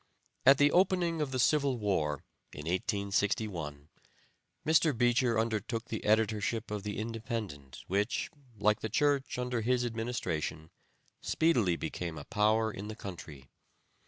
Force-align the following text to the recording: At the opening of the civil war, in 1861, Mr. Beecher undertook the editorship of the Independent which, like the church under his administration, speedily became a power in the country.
At 0.47 0.57
the 0.57 0.71
opening 0.71 1.21
of 1.21 1.29
the 1.29 1.37
civil 1.37 1.77
war, 1.77 2.23
in 2.53 2.61
1861, 2.61 3.89
Mr. 4.65 4.97
Beecher 4.97 5.37
undertook 5.37 5.85
the 5.89 6.03
editorship 6.05 6.71
of 6.71 6.81
the 6.81 6.97
Independent 6.97 7.83
which, 7.85 8.31
like 8.57 8.79
the 8.79 8.89
church 8.89 9.37
under 9.37 9.61
his 9.61 9.85
administration, 9.85 10.71
speedily 11.21 11.75
became 11.75 12.17
a 12.17 12.25
power 12.25 12.71
in 12.71 12.87
the 12.87 12.95
country. 12.95 13.51